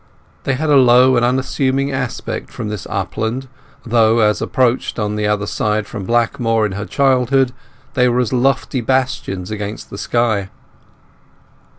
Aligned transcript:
They 0.45 0.55
had 0.55 0.71
a 0.71 0.77
low 0.81 1.15
and 1.15 1.23
unassuming 1.23 1.91
aspect 1.91 2.49
from 2.49 2.69
this 2.69 2.87
upland, 2.89 3.47
though 3.85 4.17
as 4.17 4.41
approached 4.41 4.97
on 4.97 5.15
the 5.15 5.27
other 5.27 5.45
side 5.45 5.85
from 5.85 6.05
Blackmoor 6.07 6.65
in 6.65 6.71
her 6.71 6.85
childhood 6.87 7.51
they 7.93 8.09
were 8.09 8.19
as 8.19 8.33
lofty 8.33 8.81
bastions 8.81 9.51
against 9.51 9.91
the 9.91 9.99
sky. 9.99 10.49